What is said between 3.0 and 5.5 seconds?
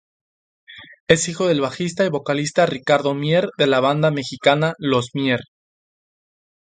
Mier de la banda mexicana Los Mier.